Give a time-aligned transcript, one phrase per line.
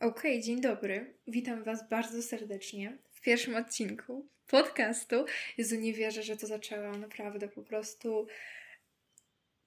[0.00, 1.14] Okej, okay, dzień dobry.
[1.26, 5.24] Witam Was bardzo serdecznie w pierwszym odcinku podcastu.
[5.58, 7.00] Jezu, nie wierzę, że to zaczęłam.
[7.00, 8.26] Naprawdę, po prostu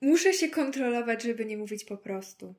[0.02, 2.56] muszę się kontrolować, żeby nie mówić po prostu.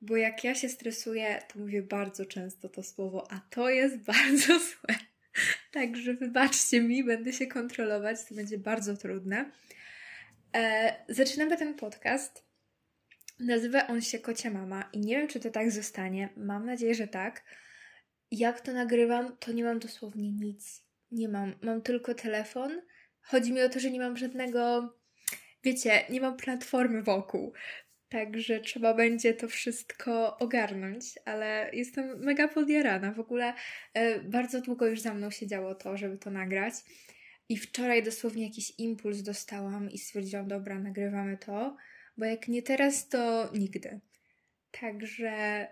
[0.00, 4.58] Bo jak ja się stresuję, to mówię bardzo często to słowo, a to jest bardzo
[4.58, 4.94] złe.
[5.72, 9.50] Także wybaczcie mi, będę się kontrolować, to będzie bardzo trudne.
[10.56, 12.51] E, zaczynamy ten podcast
[13.42, 16.28] Nazywa on się Kocia Mama i nie wiem, czy to tak zostanie.
[16.36, 17.44] Mam nadzieję, że tak.
[18.30, 20.84] Jak to nagrywam, to nie mam dosłownie nic.
[21.10, 21.54] Nie mam.
[21.62, 22.82] Mam tylko telefon.
[23.20, 24.94] Chodzi mi o to, że nie mam żadnego,
[25.64, 27.52] wiecie, nie mam platformy wokół.
[28.08, 33.12] Także trzeba będzie to wszystko ogarnąć, ale jestem mega podjarana.
[33.12, 33.54] W ogóle
[33.94, 36.74] e, bardzo długo już za mną siedziało to, żeby to nagrać.
[37.48, 41.76] I wczoraj dosłownie jakiś impuls dostałam i stwierdziłam, dobra, nagrywamy to
[42.16, 44.00] bo jak nie teraz, to nigdy.
[44.80, 45.66] Także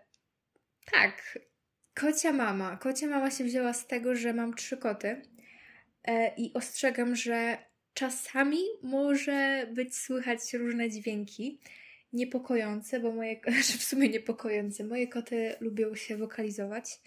[0.93, 1.39] tak,
[1.95, 2.77] kocia mama.
[2.77, 5.23] Kocia mama się wzięła z tego, że mam trzy koty
[6.05, 7.59] e, i ostrzegam, że
[7.95, 11.61] czasami może być słychać różne dźwięki
[12.13, 17.01] niepokojące, bo moje, znaczy w sumie niepokojące, moje koty lubią się wokalizować.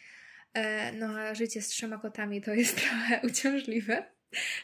[0.53, 4.05] E, no a życie z trzema kotami to jest trochę uciążliwe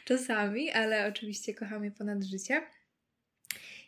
[0.04, 2.62] czasami, ale oczywiście kocham je ponad życie.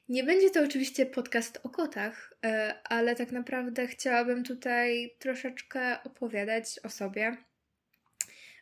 [0.08, 6.80] Nie będzie to oczywiście podcast o kotach, e, ale tak naprawdę chciałabym tutaj troszeczkę opowiadać
[6.84, 7.36] o sobie,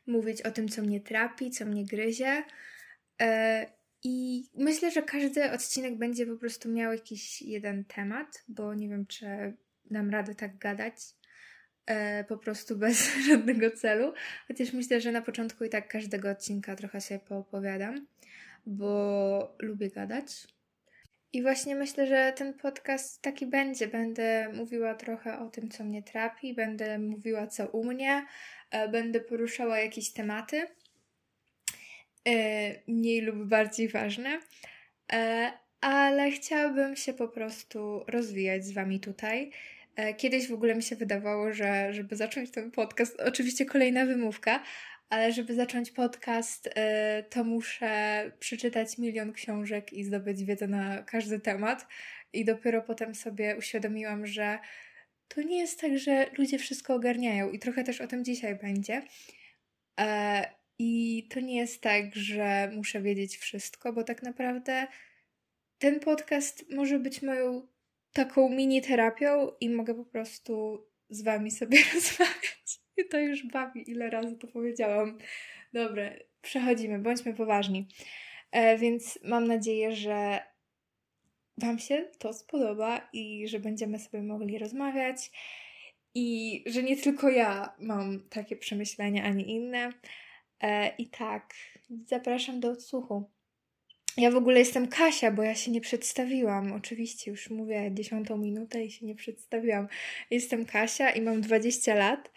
[0.06, 2.42] mówić o tym, co mnie trapi, co mnie gryzie.
[3.22, 3.66] E,
[4.05, 9.06] I myślę, że każdy odcinek będzie po prostu miał jakiś jeden temat, bo nie wiem,
[9.06, 9.27] czy
[9.91, 10.94] dam radę tak gadać
[11.86, 14.12] e, po prostu bez żadnego celu.
[14.48, 18.06] Chociaż myślę, że na początku i tak każdego odcinka trochę się poopowiadam,
[18.66, 20.47] bo lubię gadać.
[21.33, 23.89] I właśnie myślę, że ten podcast taki będzie.
[23.89, 28.27] Będę mówiła trochę o tym, co mnie trapi, będę mówiła, co u mnie,
[28.70, 30.62] e, będę poruszała jakieś tematy
[32.28, 32.33] e,
[32.89, 34.41] mniej lub bardziej ważne,
[35.12, 39.50] e, ale chciałabym się po prostu rozwijać z Wami tutaj.
[40.16, 44.62] Kiedyś w ogóle mi się wydawało, że żeby zacząć ten podcast, oczywiście kolejna wymówka,
[45.10, 46.71] ale żeby zacząć podcast, y,
[47.31, 51.87] to muszę przeczytać milion książek i zdobyć wiedzę na każdy temat.
[52.32, 54.59] I dopiero potem sobie uświadomiłam, że
[55.28, 59.03] to nie jest tak, że ludzie wszystko ogarniają, i trochę też o tym dzisiaj będzie.
[60.00, 60.44] E,
[60.78, 64.87] I to nie jest tak, że muszę wiedzieć wszystko, bo tak naprawdę
[65.78, 67.66] ten podcast może być moją
[68.12, 72.79] taką mini terapią i mogę po prostu z wami sobie rozmawiać.
[73.11, 75.19] To już bawi, ile razy to powiedziałam.
[75.72, 76.11] Dobra,
[76.43, 77.88] przechodzimy, bądźmy poważni.
[78.53, 80.41] E, więc mam nadzieję, że
[81.59, 85.31] Wam się to spodoba i że będziemy sobie mogli rozmawiać.
[86.15, 89.93] I że nie tylko ja mam takie przemyślenia, a nie inne.
[90.60, 91.55] E, I tak,
[92.06, 93.31] zapraszam do odsłuchu.
[94.16, 96.72] Ja w ogóle jestem Kasia, bo ja się nie przedstawiłam.
[96.72, 99.89] Oczywiście już mówię dziesiątą minutę i się nie przedstawiłam.
[100.31, 102.31] Jestem Kasia i mam 20 lat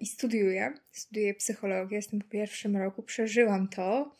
[0.00, 0.72] i studiuję.
[0.92, 4.16] Studiuję psychologię, jestem po pierwszym roku, przeżyłam to.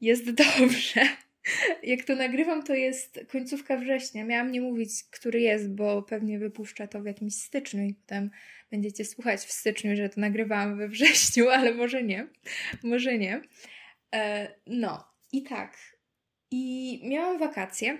[0.00, 1.00] Jest dobrze.
[1.82, 4.24] Jak to nagrywam, to jest końcówka września.
[4.24, 8.30] Miałam nie mówić, który jest, bo pewnie wypuszcza to w jakimś styczniu i potem
[8.70, 12.26] będziecie słuchać w styczniu, że to nagrywałam we wrześniu, ale może nie.
[12.82, 13.40] Może nie.
[14.14, 15.78] E, no, i tak.
[16.50, 17.98] I miałam wakacje,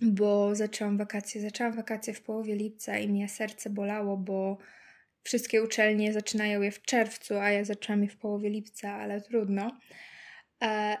[0.00, 1.40] bo zaczęłam wakacje.
[1.40, 4.58] Zaczęłam wakacje w połowie lipca i mnie serce bolało, bo
[5.28, 9.78] wszystkie uczelnie zaczynają je w czerwcu, a ja zaczęłam je w połowie lipca, ale trudno.
[10.62, 10.96] E,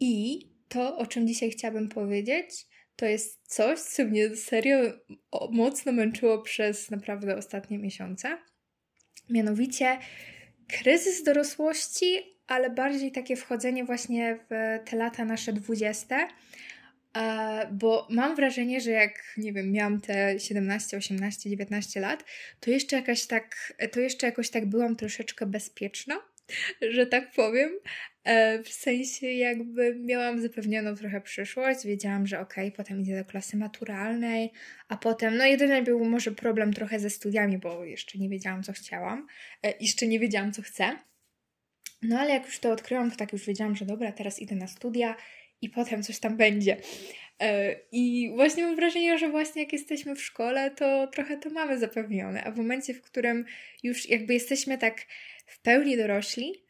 [0.00, 4.78] I to, o czym dzisiaj chciałabym powiedzieć, to jest coś, co mnie serio
[5.50, 8.38] mocno męczyło przez naprawdę ostatnie miesiące.
[9.30, 9.98] Mianowicie
[10.68, 16.28] kryzys dorosłości, ale bardziej takie wchodzenie właśnie w te lata nasze dwudzieste,
[17.72, 22.24] bo mam wrażenie, że jak, nie wiem, miałam te 17, 18, 19 lat,
[22.60, 26.14] to jeszcze jakaś tak, to jeszcze jakoś tak byłam troszeczkę bezpieczna,
[26.94, 27.70] że tak powiem.
[28.24, 33.24] E, w sensie jakby miałam zapewnioną trochę przyszłość, wiedziałam, że okej, okay, potem idę do
[33.24, 34.52] klasy maturalnej,
[34.88, 38.72] a potem, no jedyny był może problem trochę ze studiami, bo jeszcze nie wiedziałam, co
[38.72, 39.26] chciałam,
[39.62, 40.98] e, jeszcze nie wiedziałam, co chcę.
[42.02, 44.66] No ale jak już to odkryłam, to tak już wiedziałam, że dobra, teraz idę na
[44.66, 45.16] studia
[45.62, 46.76] i potem coś tam będzie.
[47.40, 51.78] E, I właśnie mam wrażenie, że właśnie jak jesteśmy w szkole, to trochę to mamy
[51.78, 53.44] zapewnione, a w momencie, w którym
[53.82, 55.06] już jakby jesteśmy tak
[55.46, 56.64] w pełni dorośli,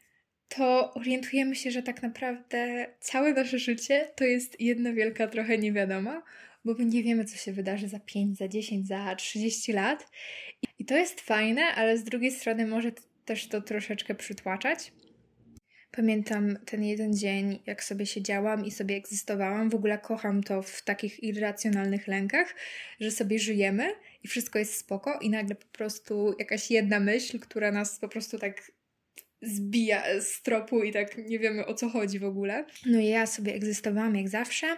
[0.47, 6.23] to orientujemy się, że tak naprawdę całe nasze życie to jest jedna wielka trochę niewiadoma,
[6.65, 10.11] bo my nie wiemy, co się wydarzy za 5, za 10, za 30 lat.
[10.79, 12.91] I to jest fajne, ale z drugiej strony może
[13.25, 14.91] też to troszeczkę przytłaczać.
[15.95, 19.69] Pamiętam ten jeden dzień, jak sobie siedziałam i sobie egzystowałam.
[19.69, 22.55] W ogóle kocham to w takich irracjonalnych lękach,
[22.99, 23.93] że sobie żyjemy
[24.23, 28.39] i wszystko jest spoko, i nagle po prostu jakaś jedna myśl, która nas po prostu
[28.39, 28.71] tak
[29.41, 32.65] zbija z tropu i tak nie wiemy o co chodzi w ogóle.
[32.85, 34.77] No i ja sobie egzystowałam jak zawsze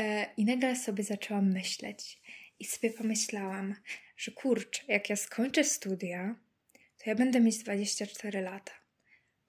[0.00, 2.22] e, i nagle sobie zaczęłam myśleć.
[2.58, 3.74] I sobie pomyślałam,
[4.16, 6.34] że kurczę, jak ja skończę studia,
[6.72, 8.81] to ja będę mieć 24 lata.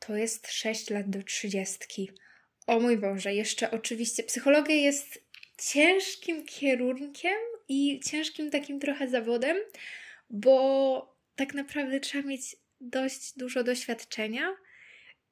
[0.07, 2.09] To jest 6 lat do 30.
[2.67, 5.23] O mój Boże, jeszcze oczywiście psychologia jest
[5.57, 7.37] ciężkim kierunkiem
[7.69, 9.57] i ciężkim takim trochę zawodem,
[10.29, 14.55] bo tak naprawdę trzeba mieć dość dużo doświadczenia.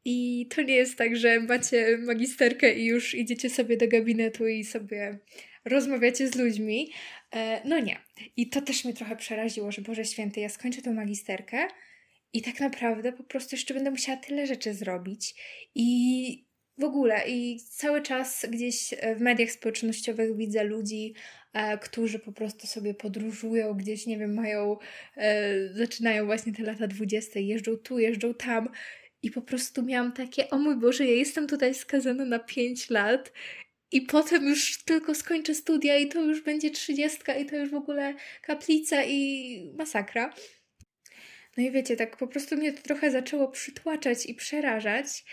[0.05, 4.63] I to nie jest tak, że macie magisterkę i już idziecie sobie do gabinetu i
[4.63, 5.19] sobie
[5.65, 6.91] rozmawiacie z ludźmi.
[7.31, 7.97] E, no nie.
[8.37, 11.67] I to też mnie trochę przeraziło, że Boże Święty, ja skończę tą magisterkę
[12.33, 15.35] i tak naprawdę po prostu jeszcze będę musiała tyle rzeczy zrobić.
[15.75, 21.13] I w ogóle, i cały czas gdzieś w mediach społecznościowych widzę ludzi,
[21.53, 24.77] e, którzy po prostu sobie podróżują, gdzieś, nie wiem, mają,
[25.17, 28.69] e, zaczynają właśnie te lata dwudzieste, jeżdżą tu, jeżdżą tam.
[29.23, 33.31] I po prostu miałam takie, o mój Boże, ja jestem tutaj skazana na 5 lat
[33.91, 37.75] i potem już tylko skończę studia i to już będzie trzydziestka i to już w
[37.75, 40.33] ogóle kaplica i masakra.
[41.61, 45.25] No i wiecie, tak po prostu mnie to trochę zaczęło przytłaczać i przerażać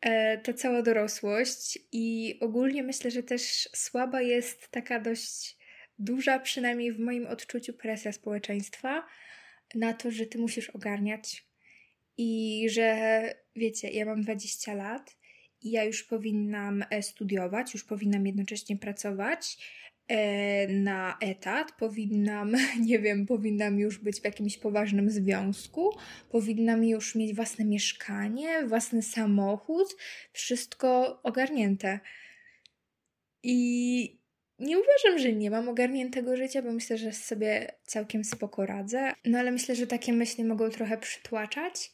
[0.00, 1.78] e, ta cała dorosłość.
[1.92, 5.56] I ogólnie myślę, że też słaba jest taka dość
[5.98, 9.06] duża, przynajmniej w moim odczuciu, presja społeczeństwa
[9.74, 11.46] na to, że ty musisz ogarniać.
[12.16, 13.20] I że
[13.56, 15.16] wiecie, ja mam 20 lat
[15.60, 19.58] i ja już powinnam e, studiować, już powinnam jednocześnie pracować
[20.68, 22.52] na etat, powinnam,
[22.88, 25.90] nie wiem, powinnam już być w jakimś poważnym związku,
[26.30, 29.96] powinnam już mieć własne mieszkanie, własny samochód,
[30.32, 32.00] wszystko ogarnięte.
[33.42, 34.18] I
[34.58, 39.12] nie uważam, że nie mam ogarniętego życia, bo myślę, że sobie całkiem spoko radzę.
[39.24, 41.92] No ale myślę, że takie myśli mogą trochę przytłaczać.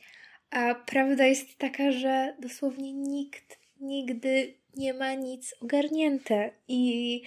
[0.50, 6.50] A prawda jest taka, że dosłownie nikt nigdy nie ma nic ogarnięte.
[6.68, 7.22] I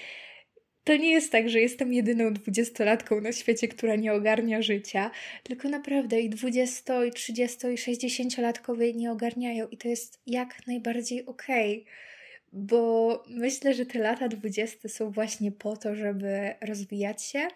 [0.83, 5.11] to nie jest tak, że jestem jedyną dwudziestolatką na świecie, która nie ogarnia życia,
[5.43, 11.25] tylko naprawdę i dwudziesto, i trzydziesto, i sześćdziesięciolatkowie nie ogarniają i to jest jak najbardziej
[11.25, 11.81] okej.
[11.81, 12.13] Okay
[12.53, 17.47] bo myślę, że te lata dwudzieste są właśnie po to, żeby rozwijać się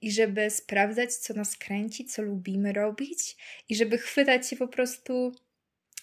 [0.00, 3.36] i żeby sprawdzać, co nas kręci, co lubimy robić
[3.68, 5.32] i żeby chwytać się po prostu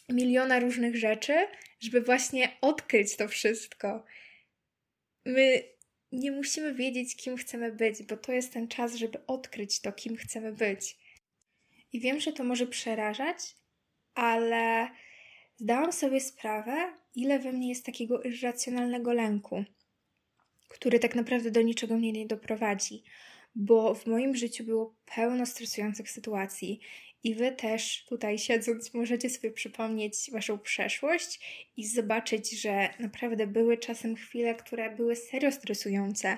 [0.10, 1.34] miliona różnych rzeczy,
[1.80, 4.06] żeby właśnie odkryć to wszystko.
[5.26, 5.64] My
[6.16, 10.18] nie musimy wiedzieć, kim chcemy być, bo to jest ten czas, żeby odkryć to, kim
[10.18, 10.98] chcemy być.
[11.94, 13.38] I wiem, że to może przerażać,
[14.14, 14.90] ale
[15.58, 19.64] zdałam sobie sprawę, ile we mnie jest takiego irracjonalnego lęku,
[20.68, 23.04] który tak naprawdę do niczego mnie nie doprowadzi,
[23.56, 26.80] bo w moim życiu było pełno stresujących sytuacji
[27.26, 31.40] i wy też tutaj siedząc możecie sobie przypomnieć waszą przeszłość
[31.78, 36.38] i zobaczyć, że naprawdę były czasem chwile, które były serio stresujące.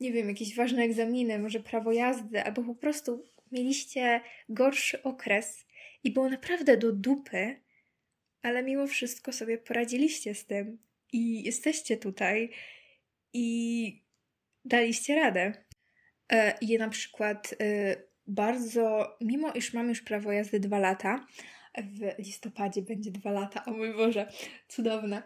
[0.00, 5.66] Nie wiem, jakieś ważne egzaminy, może prawo jazdy, albo po prostu mieliście gorszy okres
[6.04, 7.60] i było naprawdę do dupy,
[8.42, 10.78] ale mimo wszystko sobie poradziliście z tym
[11.12, 12.50] i jesteście tutaj
[13.32, 14.04] i
[14.64, 15.52] daliście radę.
[16.32, 21.26] E, I na przykład e, bardzo, mimo iż mam już prawo jazdy dwa lata,
[21.78, 24.32] w listopadzie będzie dwa lata, o mój Boże,
[24.68, 25.22] cudowne.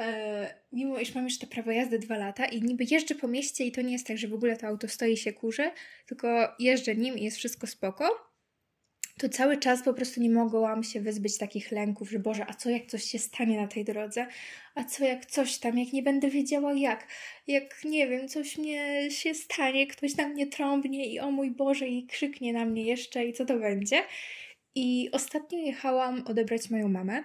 [0.00, 3.64] E, mimo iż mam już to prawo jazdy dwa lata i niby jeżdżę po mieście
[3.64, 5.70] i to nie jest tak, że w ogóle to auto stoi się kurzy,
[6.06, 8.27] tylko jeżdżę nim i jest wszystko spoko,
[9.18, 12.70] to cały czas po prostu nie mogłam się wyzbyć takich lęków, że Boże, a co
[12.70, 14.26] jak coś się stanie na tej drodze?
[14.74, 17.08] A co jak coś tam, jak nie będę wiedziała jak?
[17.46, 21.88] Jak, nie wiem, coś mnie się stanie, ktoś na mnie trąbnie i o mój Boże,
[21.88, 24.02] i krzyknie na mnie jeszcze i co to będzie?
[24.74, 27.24] I ostatnio jechałam odebrać moją mamę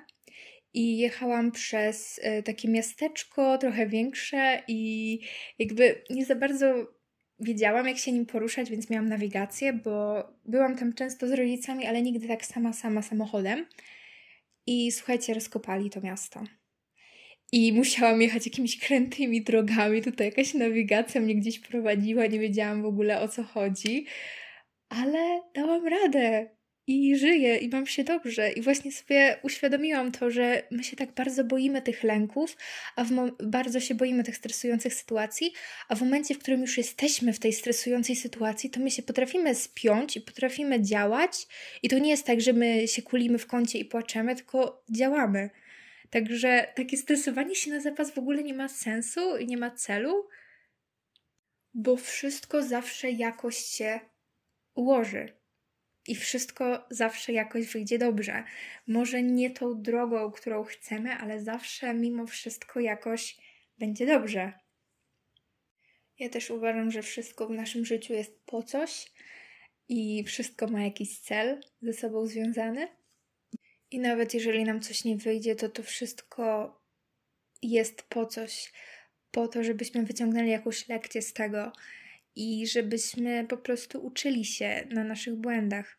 [0.73, 5.19] i jechałam przez e, takie miasteczko trochę większe i
[5.59, 6.87] jakby nie za bardzo
[7.39, 12.01] wiedziałam, jak się nim poruszać, więc miałam nawigację, bo byłam tam często z rodzicami, ale
[12.01, 13.65] nigdy tak sama, sama samochodem.
[14.67, 16.43] I słuchajcie, rozkopali to miasto.
[17.51, 20.01] I musiałam jechać jakimiś krętymi drogami.
[20.01, 24.05] Tutaj jakaś nawigacja mnie gdzieś prowadziła, nie wiedziałam w ogóle o co chodzi.
[24.89, 26.49] Ale dałam radę.
[26.87, 28.51] I żyję i mam się dobrze.
[28.51, 32.57] I właśnie sobie uświadomiłam to, że my się tak bardzo boimy tych lęków,
[32.95, 33.05] a
[33.43, 35.53] bardzo się boimy tych stresujących sytuacji,
[35.89, 39.55] a w momencie, w którym już jesteśmy w tej stresującej sytuacji, to my się potrafimy
[39.55, 41.47] spiąć i potrafimy działać.
[41.83, 45.49] I to nie jest tak, że my się kulimy w kącie i płaczemy, tylko działamy.
[46.09, 50.27] Także takie stresowanie się na zapas w ogóle nie ma sensu i nie ma celu,
[51.73, 53.99] bo wszystko zawsze jakoś się
[54.75, 55.42] ułoży
[56.07, 58.43] i wszystko zawsze jakoś wyjdzie dobrze.
[58.87, 63.37] Może nie tą drogą, którą chcemy, ale zawsze mimo wszystko jakoś
[63.77, 64.53] będzie dobrze.
[66.19, 69.11] Ja też uważam, że wszystko w naszym życiu jest po coś
[69.89, 72.87] i wszystko ma jakiś cel ze sobą związany.
[73.91, 76.79] I nawet jeżeli nam coś nie wyjdzie, to to wszystko
[77.61, 78.71] jest po coś,
[79.31, 81.71] po to, żebyśmy wyciągnęli jakąś lekcję z tego
[82.35, 85.97] i żebyśmy po prostu uczyli się na naszych błędach.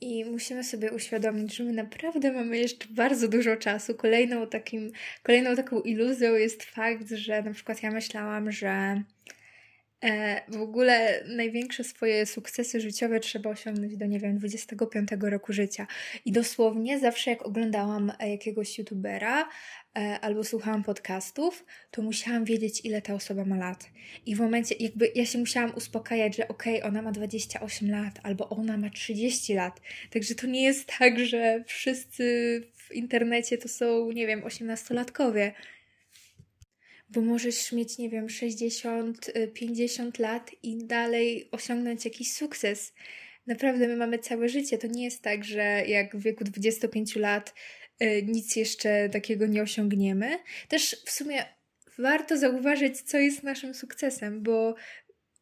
[0.00, 3.94] I musimy sobie uświadomić, że my naprawdę mamy jeszcze bardzo dużo czasu.
[3.94, 9.02] Kolejną, takim, kolejną taką iluzją jest fakt, że na przykład ja myślałam, że
[10.04, 15.86] e, w ogóle największe swoje sukcesy życiowe trzeba osiągnąć do, nie wiem, 25 roku życia.
[16.24, 23.02] I dosłownie zawsze jak oglądałam jakiegoś youtubera, E, albo słuchałam podcastów, to musiałam wiedzieć, ile
[23.02, 23.90] ta osoba ma lat.
[24.26, 28.20] I w momencie, jakby ja się musiałam uspokajać, że okej, okay, ona ma 28 lat,
[28.22, 29.80] albo ona ma 30 lat.
[30.10, 32.24] Także to nie jest tak, że wszyscy
[32.76, 35.52] w internecie to są, nie wiem, 18-latkowie.
[37.08, 42.92] Bo możesz mieć, nie wiem, 60, 50 y, lat i dalej osiągnąć jakiś sukces.
[43.46, 44.78] Naprawdę, my mamy całe życie.
[44.78, 47.81] To nie jest tak, że jak w wieku 25 lat E,
[48.22, 50.38] nic jeszcze takiego nie osiągniemy.
[50.68, 51.44] Też w sumie
[51.98, 54.74] warto zauważyć, co jest naszym sukcesem, bo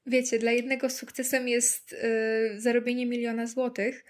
[0.07, 4.05] wiecie, dla jednego sukcesem jest yy, zarobienie miliona złotych,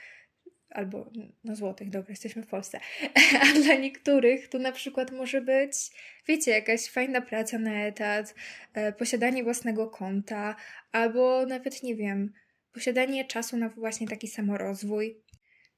[0.71, 1.11] albo
[1.45, 2.81] no złotych, dobra, jesteśmy w Polsce,
[3.43, 5.73] a dla niektórych to na przykład może być,
[6.29, 8.35] wiecie, jakaś fajna praca na etat,
[8.77, 10.57] yy, posiadanie własnego konta,
[10.93, 12.33] albo nawet, nie wiem,
[12.73, 15.17] posiadanie czasu na właśnie taki samorozwój.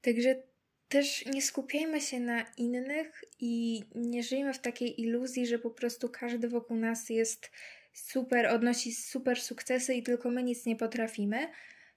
[0.01, 0.43] Także
[0.89, 6.09] też nie skupiajmy się na innych i nie żyjmy w takiej iluzji, że po prostu
[6.09, 7.51] każdy wokół nas jest
[7.93, 11.47] super, odnosi super sukcesy i tylko my nic nie potrafimy.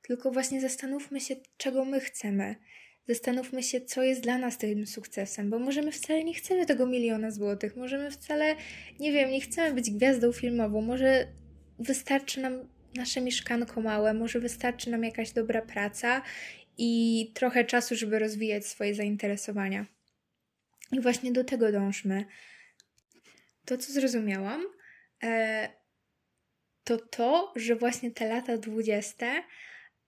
[0.02, 2.57] Tylko właśnie zastanówmy się, czego my chcemy.
[3.09, 6.87] Zastanówmy się, co jest dla nas tym sukcesem, bo może my wcale nie chcemy tego
[6.87, 8.57] miliona złotych, może my wcale,
[9.00, 11.26] nie wiem, nie chcemy być gwiazdą filmową, może
[11.78, 16.23] wystarczy nam nasze mieszkanko małe, może wystarczy nam jakaś dobra praca
[16.78, 19.87] i trochę czasu, żeby rozwijać swoje zainteresowania.
[20.92, 22.25] I właśnie do tego dążmy.
[23.64, 24.64] To, co zrozumiałam,
[25.23, 25.68] e,
[26.85, 29.42] to to, że właśnie te lata dwudzieste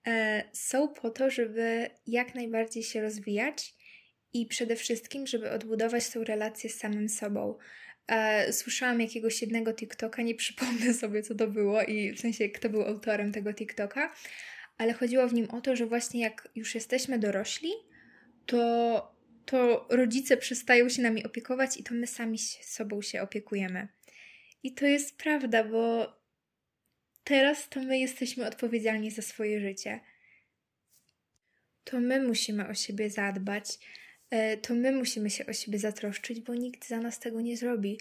[0.07, 3.73] e, są po to, żeby jak najbardziej się rozwijać
[4.33, 7.57] i przede wszystkim, żeby odbudować tą relację z samym sobą.
[8.07, 12.69] E, słyszałam jakiegoś jednego TikToka, nie przypomnę sobie, co to było i w sensie, kto
[12.69, 14.13] był autorem tego TikToka,
[14.79, 17.71] ale chodziło w nim o to, że właśnie jak już jesteśmy dorośli,
[18.45, 23.87] to, to rodzice przestają się nami opiekować i to my sami sobą się opiekujemy.
[24.63, 26.13] I to jest prawda, bo
[27.23, 29.99] teraz to my jesteśmy odpowiedzialni za swoje życie.
[31.83, 33.79] To my musimy o siebie zadbać,
[34.29, 37.99] e, to my musimy się o siebie zatroszczyć, bo nikt za nas tego nie zrobi.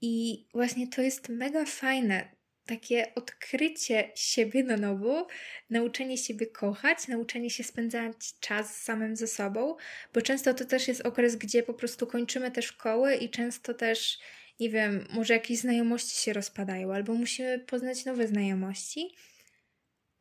[0.00, 2.39] I właśnie to jest mega fajne
[2.70, 5.26] takie odkrycie siebie na nowo,
[5.70, 9.76] nauczenie siebie kochać, nauczenie się spędzać czas samym ze sobą,
[10.14, 14.18] bo często to też jest okres, gdzie po prostu kończymy te szkoły i często też,
[14.60, 19.14] nie wiem, może jakieś znajomości się rozpadają, albo musimy poznać nowe znajomości,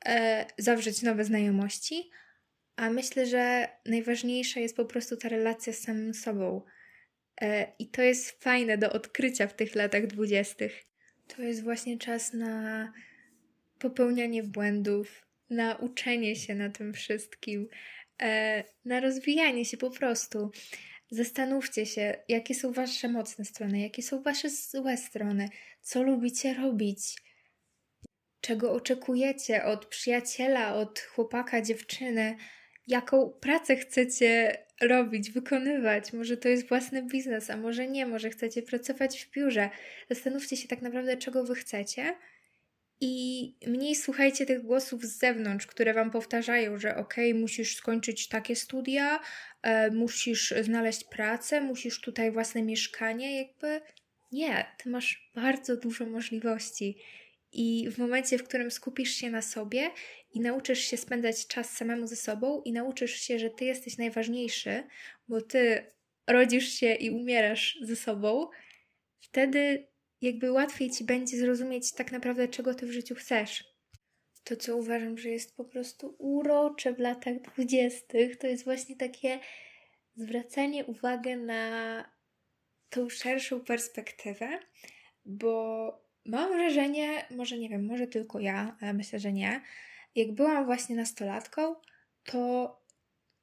[0.06, 2.10] e, zawrzeć nowe znajomości,
[2.75, 6.62] a myślę, że najważniejsza jest po prostu ta relacja z samym sobą.
[7.41, 10.88] E, I to jest fajne do odkrycia w tych latach dwudziestych.
[11.36, 12.94] To jest właśnie czas na
[13.80, 17.68] popełnianie błędów, na uczenie się na tym wszystkim,
[18.22, 20.52] e, na rozwijanie się po prostu.
[21.12, 25.50] Zastanówcie się, jakie są Wasze mocne strony, jakie są Wasze złe strony,
[25.82, 27.16] co lubicie robić,
[28.42, 32.38] czego oczekujecie od przyjaciela, od chłopaka, dziewczyny,
[32.89, 36.13] jaką pracę chcecie robić, wykonywać.
[36.13, 39.69] Może to jest własny biznes, a może nie, może chcecie pracować w biurze.
[40.10, 42.15] Zastanówcie się tak naprawdę, czego wy chcecie.
[43.01, 48.55] I mniej słuchajcie tych głosów z zewnątrz, które wam powtarzają, że ok, musisz skończyć takie
[48.55, 49.19] studia,
[49.62, 53.81] e, musisz znaleźć pracę, musisz tutaj własne mieszkanie, jakby
[54.31, 56.98] nie, ty masz bardzo dużo możliwości.
[57.51, 59.91] I w momencie, w którym skupisz się na sobie
[60.34, 64.84] i nauczysz się spędzać czas samemu ze sobą i nauczysz się, że ty jesteś najważniejszy,
[65.28, 65.92] bo ty
[66.28, 68.48] rodzisz się i umierasz ze sobą,
[69.20, 69.88] wtedy
[70.22, 73.64] jakby łatwiej ci będzie zrozumieć tak naprawdę, czego ty w życiu chcesz.
[74.44, 79.40] To, co uważam, że jest po prostu urocze w latach dwudziestych, to jest właśnie takie
[80.16, 82.06] zwracanie uwagi na
[82.90, 84.60] tą szerszą perspektywę,
[85.26, 85.92] bo
[86.26, 89.62] mam wrażenie, może nie wiem, może tylko ja, ale myślę, że nie.
[90.16, 91.75] Jak byłam właśnie nastolatką,
[92.24, 92.75] to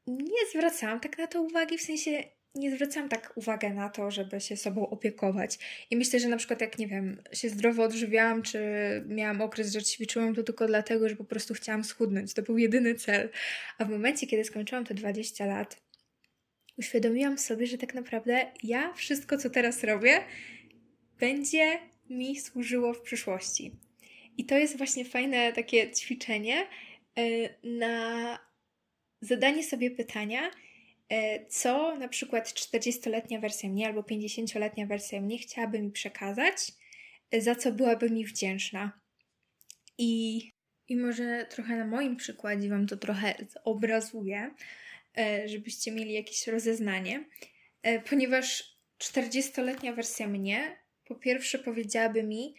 [0.06, 2.22] nie zwracałam tak na to uwagi, w sensie
[2.54, 5.58] nie zwracałam tak uwagę na to, żeby się sobą opiekować.
[5.90, 8.60] I myślę, że na przykład jak, nie wiem, się zdrowo odżywiałam, czy
[9.06, 12.34] miałam okres, że ćwiczyłam, to tylko dlatego, że po prostu chciałam schudnąć.
[12.34, 13.30] To był jedyny cel.
[13.78, 15.82] A w momencie, kiedy skończyłam te 20 lat,
[16.78, 20.20] uświadomiłam sobie, że tak naprawdę ja wszystko, co teraz robię,
[21.20, 21.78] będzie
[22.10, 23.85] mi służyło w przyszłości.
[24.36, 26.66] I to jest właśnie fajne takie ćwiczenie
[27.18, 27.22] e,
[27.62, 28.38] na
[29.20, 30.50] zadanie sobie pytania,
[31.08, 36.56] e, co na przykład 40-letnia wersja mnie albo 50-letnia wersja mnie chciałaby mi przekazać,
[37.30, 39.00] e, za co byłaby mi wdzięczna.
[39.98, 40.42] I,
[40.88, 44.54] I może trochę na moim przykładzie Wam to trochę zobrazuję,
[45.46, 47.24] żebyście mieli jakieś rozeznanie,
[48.10, 52.54] ponieważ 40-letnia wersja mnie po pierwsze powiedziałaby mi,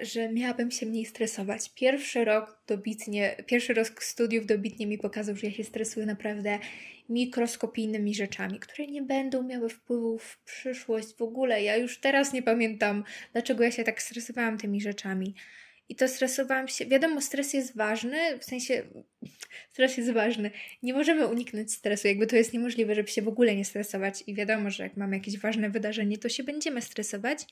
[0.00, 1.70] że miałabym się mniej stresować.
[1.74, 6.58] Pierwszy rok dobitnie, pierwszy rok studiów dobitnie mi pokazał, że ja się stresuję naprawdę
[7.08, 11.62] mikroskopijnymi rzeczami, które nie będą miały wpływu w przyszłość w ogóle.
[11.62, 15.34] Ja już teraz nie pamiętam, dlaczego ja się tak stresowałam tymi rzeczami.
[15.88, 16.86] I to stresowałam się.
[16.86, 18.82] Wiadomo, stres jest ważny, w sensie
[19.72, 20.50] stres jest ważny.
[20.82, 24.24] Nie możemy uniknąć stresu, jakby to jest niemożliwe, żeby się w ogóle nie stresować.
[24.26, 27.46] I wiadomo, że jak mamy jakieś ważne wydarzenie, to się będziemy stresować.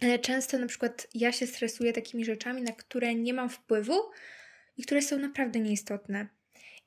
[0.00, 3.94] Ale często na przykład ja się stresuję takimi rzeczami, na które nie mam wpływu
[4.76, 6.28] i które są naprawdę nieistotne.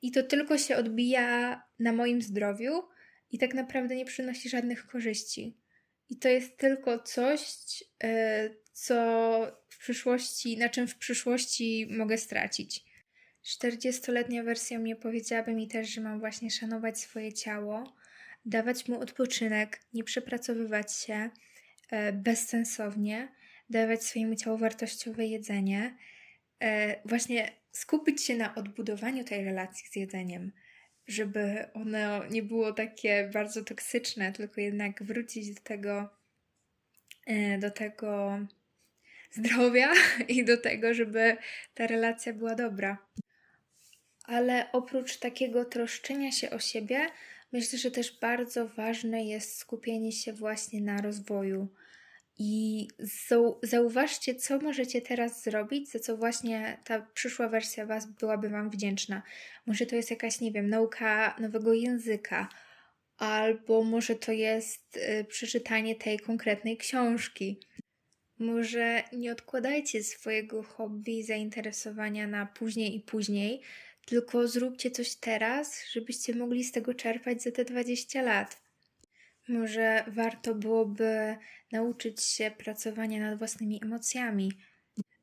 [0.02, 2.82] I to tylko się odbija na moim zdrowiu
[3.30, 5.56] i tak naprawdę nie przynosi żadnych korzyści.
[6.10, 7.44] I to jest tylko coś,
[8.02, 8.96] e, co
[9.68, 12.84] w przyszłości, na czym w przyszłości mogę stracić.
[13.44, 17.96] 40-letnia wersja mnie powiedziałaby mi też, że mam właśnie szanować swoje ciało,
[18.44, 21.30] dawać mu odpoczynek, nie przepracowywać się e,
[22.12, 23.28] bezsensownie,
[23.70, 25.96] dawać swojemu ciału wartościowe jedzenie,
[26.60, 30.52] e, właśnie skupić się na odbudowaniu tej relacji z jedzeniem,
[31.06, 36.08] żeby ono nie było takie bardzo toksyczne, tylko jednak wrócić do tego,
[37.26, 38.38] e, do tego
[39.30, 39.92] zdrowia
[40.28, 41.36] i do tego, żeby
[41.74, 42.98] ta relacja była dobra.
[44.24, 47.06] Ale oprócz takiego troszczenia się o siebie,
[47.52, 51.68] myślę, że też bardzo ważne jest skupienie się właśnie na rozwoju.
[52.38, 52.88] I
[53.62, 59.22] zauważcie, co możecie teraz zrobić, za co właśnie ta przyszła wersja Was byłaby Wam wdzięczna.
[59.66, 62.48] Może to jest jakaś, nie wiem, nauka nowego języka,
[63.16, 67.60] albo może to jest y, przeczytanie tej konkretnej książki.
[68.38, 73.62] Może nie odkładajcie swojego hobby zainteresowania na później i później,
[74.08, 78.62] tylko zróbcie coś teraz, żebyście mogli z tego czerpać za te 20 lat.
[79.48, 81.36] Może warto byłoby
[81.72, 84.52] nauczyć się pracowania nad własnymi emocjami,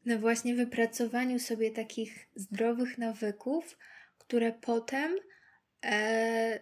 [0.06, 3.78] na właśnie wypracowaniu sobie takich zdrowych nawyków,
[4.17, 5.15] które potem,
[5.86, 6.60] e,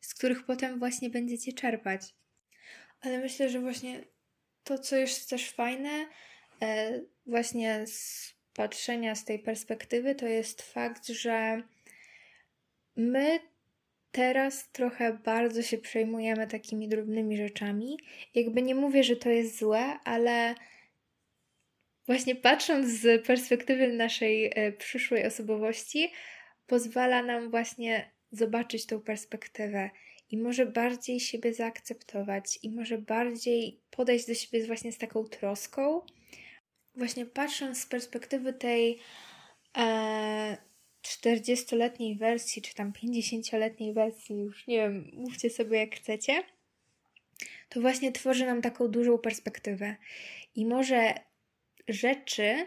[0.00, 2.14] z których potem właśnie będziecie czerpać.
[3.00, 4.04] Ale myślę, że właśnie
[4.64, 6.06] to, co jest też fajne,
[6.62, 11.62] e, właśnie z patrzenia z tej perspektywy, to jest fakt, że
[12.96, 13.40] my
[14.12, 17.98] teraz trochę bardzo się przejmujemy takimi drobnymi rzeczami.
[18.34, 20.54] Jakby nie mówię, że to jest złe, ale
[22.06, 26.12] właśnie patrząc z perspektywy naszej e, przyszłej osobowości,
[26.66, 29.90] pozwala nam właśnie zobaczyć tą perspektywę
[30.30, 36.00] i może bardziej siebie zaakceptować i może bardziej podejść do siebie właśnie z taką troską.
[36.94, 38.98] Właśnie patrząc z perspektywy tej
[39.76, 40.56] e,
[41.02, 46.42] 40-letniej wersji, czy tam 50-letniej wersji, już nie wiem, mówcie sobie jak chcecie,
[47.68, 49.96] to właśnie tworzy nam taką dużą perspektywę.
[50.54, 51.14] I może
[51.88, 52.66] rzeczy,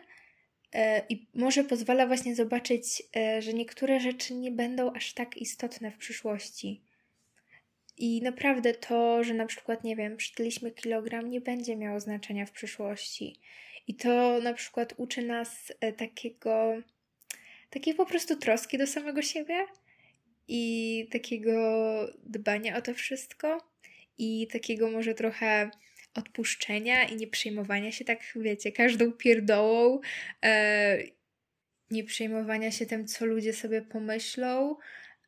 [0.73, 5.91] e, i może pozwala właśnie zobaczyć, e, że niektóre rzeczy nie będą aż tak istotne
[5.91, 6.81] w przyszłości.
[7.97, 12.51] I naprawdę to, że na przykład, nie wiem, przytyliśmy kilogram, nie będzie miało znaczenia w
[12.51, 13.39] przyszłości.
[13.87, 16.81] I to na przykład uczy nas e, takiego,
[17.69, 19.65] takiej po prostu troski do samego siebie
[20.47, 21.57] i takiego
[22.23, 23.57] dbania o to wszystko
[24.17, 25.69] i takiego może trochę
[26.13, 29.99] odpuszczenia i nie przejmowania się tak, wiecie, każdą pierdołą.
[30.45, 30.97] E,
[31.91, 34.75] nie przejmowania się tym, co ludzie sobie pomyślą,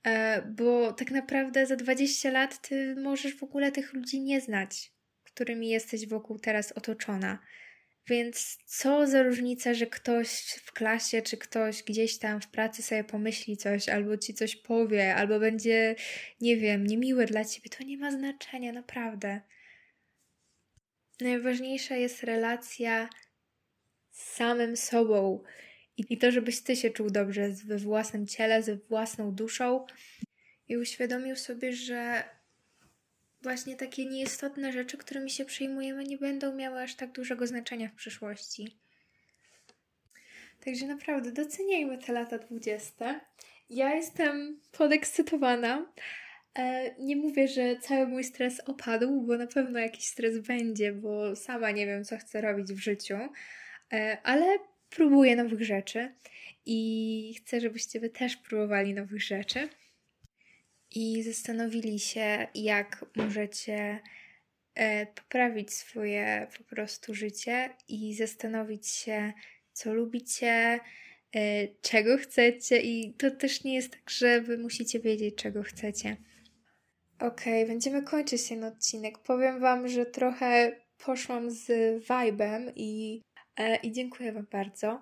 [0.03, 4.91] e, bo tak naprawdę za 20 lat ty możesz w ogóle tych ludzi nie znać,
[5.23, 7.39] którymi jesteś wokół teraz otoczona.
[8.07, 10.29] Więc co za różnica, że ktoś
[10.63, 15.15] w klasie czy ktoś gdzieś tam w pracy sobie pomyśli coś, albo ci coś powie,
[15.15, 15.95] albo będzie,
[16.41, 19.41] nie wiem, niemiłe dla ciebie, to nie ma znaczenia, naprawdę.
[21.21, 23.09] Najważniejsza jest relacja
[24.11, 25.43] z samym sobą
[25.97, 29.85] i to, żebyś ty się czuł dobrze we własnym ciele, ze własną duszą
[30.67, 32.23] i uświadomił sobie, że
[33.41, 37.95] właśnie takie nieistotne rzeczy, którymi się przejmujemy, nie będą miały aż tak dużego znaczenia w
[37.95, 38.77] przyszłości.
[40.65, 43.19] Także naprawdę doceniajmy te lata dwudzieste.
[43.69, 45.93] Ja jestem podekscytowana.
[46.55, 51.35] E, nie mówię, że cały mój stres opadł, bo na pewno jakiś stres będzie, bo
[51.35, 53.17] sama nie wiem, co chcę robić w życiu,
[53.93, 54.45] e, ale
[54.89, 56.15] próbuję nowych rzeczy
[56.65, 59.69] i chcę, żebyście wy też próbowali nowych rzeczy
[60.91, 63.99] i zastanowili się, jak możecie
[64.75, 69.33] e, poprawić swoje po prostu życie i zastanowić się,
[69.73, 70.79] co lubicie,
[71.35, 76.17] e, czego chcecie, i to też nie jest tak, że wy musicie wiedzieć, czego chcecie.
[77.19, 79.17] Okay, będziemy kończyć ten odcinek.
[79.17, 81.67] Powiem Wam, że trochę poszłam z
[82.03, 83.21] vibem i,
[83.57, 85.01] e, i dziękuję Wam bardzo.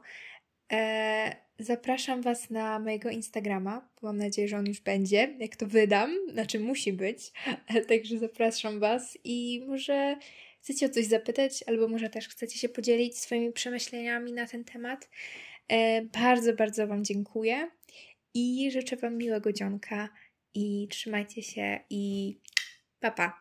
[1.60, 3.90] Zapraszam Was na mojego Instagrama.
[4.02, 6.16] Mam nadzieję, że on już będzie, jak to wydam.
[6.32, 7.32] Znaczy, musi być.
[7.90, 10.18] Także zapraszam Was i może
[10.62, 15.10] chcecie o coś zapytać, albo może też chcecie się podzielić swoimi przemyśleniami na ten temat.
[15.68, 17.72] E, bardzo, bardzo Wam dziękuję
[18.34, 20.10] i życzę Wam miłego dzionka
[20.54, 22.36] i trzymajcie się i
[23.00, 23.32] pa pa!